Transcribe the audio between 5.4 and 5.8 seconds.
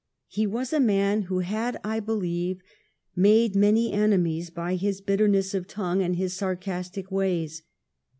of